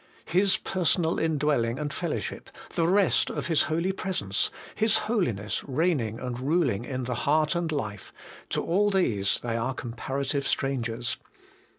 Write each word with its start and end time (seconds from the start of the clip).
His 0.25 0.57
personal 0.57 1.19
indwelling 1.19 1.77
and 1.77 1.93
fellow 1.93 2.17
ship, 2.17 2.49
the 2.73 2.87
rest 2.87 3.29
of 3.29 3.45
His 3.45 3.61
Holy 3.69 3.91
Presence, 3.91 4.49
His 4.73 4.97
Holiness 5.07 5.63
reigning 5.67 6.19
and 6.19 6.39
ruling 6.39 6.85
in 6.85 7.03
the 7.03 7.13
heart 7.13 7.53
and 7.53 7.71
life, 7.71 8.11
to 8.49 8.63
all 8.63 8.89
these 8.89 9.39
they 9.43 9.55
are 9.55 9.75
comparative 9.75 10.47
strangers. 10.47 11.17